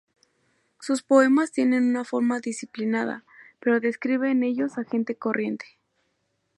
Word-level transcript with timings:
Sus 0.79 1.03
poemas 1.03 1.51
tienen 1.51 1.87
una 1.87 2.03
forma 2.03 2.39
disciplinada, 2.39 3.23
pero 3.59 3.79
describe 3.79 4.31
en 4.31 4.41
ellos 4.41 4.79
a 4.79 4.83
gente 4.83 5.13
corriente. 5.13 5.77